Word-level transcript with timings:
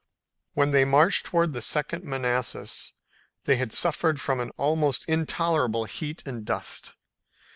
When 0.55 0.71
they 0.71 0.83
marched 0.83 1.27
toward 1.27 1.53
the 1.53 1.61
Second 1.61 2.03
Manassas 2.03 2.95
they 3.45 3.57
had 3.57 3.71
suffered 3.71 4.19
from 4.19 4.39
an 4.39 4.49
almost 4.57 5.05
intolerable 5.05 5.83
heat 5.85 6.23
and 6.25 6.43
dust. 6.43 6.95